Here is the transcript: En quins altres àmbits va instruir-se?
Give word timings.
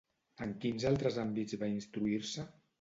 En 0.45 0.55
quins 0.63 0.87
altres 0.93 1.21
àmbits 1.25 1.61
va 1.65 1.71
instruir-se? 1.77 2.51